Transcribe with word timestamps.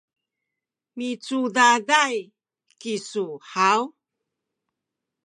micudaday 0.97 2.17
kisu 2.79 3.25
haw? 3.51 3.81